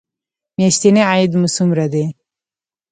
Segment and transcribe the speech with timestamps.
[0.57, 2.05] میاشتنی عاید مو څومره دی؟